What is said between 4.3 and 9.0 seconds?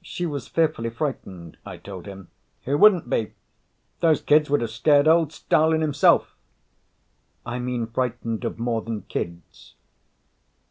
would have scared old Stalin himself." "I mean frightened of more